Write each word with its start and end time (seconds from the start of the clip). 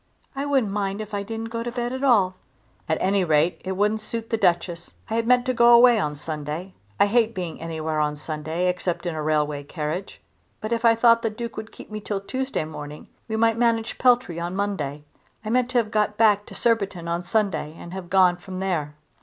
"I 0.35 0.45
wouldn't 0.47 0.71
mind 0.73 0.99
if 0.99 1.13
I 1.13 1.21
didn't 1.21 1.51
go 1.51 1.61
to 1.61 1.71
bed 1.71 1.93
at 1.93 2.03
all." 2.03 2.33
"At 2.89 2.97
any 2.99 3.23
rate 3.23 3.61
it 3.63 3.73
wouldn't 3.73 4.01
suit 4.01 4.31
the 4.31 4.35
Duchess. 4.37 4.91
I 5.11 5.13
had 5.13 5.27
meant 5.27 5.45
to 5.45 5.53
go 5.53 5.73
away 5.75 5.99
on 5.99 6.15
Sunday. 6.15 6.73
I 6.99 7.05
hate 7.05 7.35
being 7.35 7.61
anywhere 7.61 7.99
on 7.99 8.15
Sunday 8.15 8.67
except 8.67 9.05
in 9.05 9.13
a 9.13 9.21
railway 9.21 9.63
carriage. 9.63 10.19
But 10.59 10.71
if 10.71 10.85
I 10.85 10.95
thought 10.95 11.21
the 11.21 11.29
Duke 11.29 11.55
would 11.55 11.71
keep 11.71 11.91
me 11.91 12.01
till 12.01 12.19
Tuesday 12.21 12.65
morning 12.65 13.09
we 13.27 13.35
might 13.35 13.59
manage 13.59 13.99
Peltry 13.99 14.39
on 14.39 14.55
Monday. 14.55 15.03
I 15.45 15.51
meant 15.51 15.69
to 15.69 15.77
have 15.77 15.91
got 15.91 16.17
back 16.17 16.47
to 16.47 16.55
Surbiton's 16.55 17.07
on 17.07 17.21
Sunday 17.21 17.75
and 17.77 17.93
have 17.93 18.09
gone 18.09 18.37
from 18.37 18.59
there." 18.59 18.95